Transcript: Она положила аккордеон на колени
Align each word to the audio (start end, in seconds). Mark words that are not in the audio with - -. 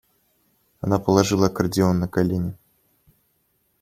Она 0.81 0.97
положила 0.97 1.45
аккордеон 1.45 1.99
на 1.99 2.07
колени 2.07 2.57